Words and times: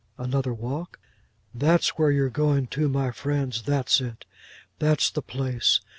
'—Another 0.17 0.51
walk: 0.51 0.97
'That's 1.53 1.89
where 1.89 2.09
you're 2.09 2.31
going 2.31 2.65
to, 2.65 2.89
my 2.89 3.11
friends. 3.11 3.61
That's 3.61 4.01
it. 4.01 4.25
That's 4.79 5.11
the 5.11 5.21
place. 5.21 5.79